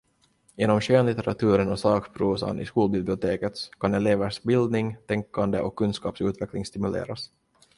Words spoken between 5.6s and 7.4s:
kunskapsutveckling stimuleras.